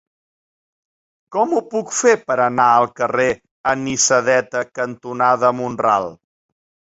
[1.35, 3.27] Com ho puc fer per anar al carrer
[3.75, 6.11] Anisadeta cantonada Mont-ral?